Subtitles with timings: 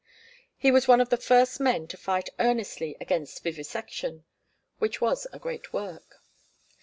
[0.57, 4.25] He was one of the first men to fight earnestly against vivisection
[4.79, 6.23] which was a great work.